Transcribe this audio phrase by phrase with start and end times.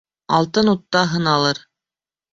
[0.37, 1.65] Алтын утта һыналыр